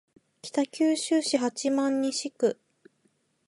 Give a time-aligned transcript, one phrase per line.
[0.41, 2.57] 北九州市八幡西区